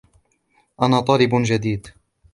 أنا 0.81 0.99
طالب 0.99 1.31
جديد. 1.35 1.87